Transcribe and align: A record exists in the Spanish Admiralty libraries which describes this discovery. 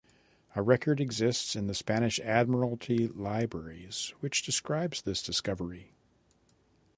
A 0.55 0.63
record 0.63 0.99
exists 0.99 1.55
in 1.55 1.67
the 1.67 1.75
Spanish 1.75 2.19
Admiralty 2.21 3.07
libraries 3.07 4.15
which 4.19 4.41
describes 4.41 4.99
this 5.03 5.21
discovery. 5.21 5.91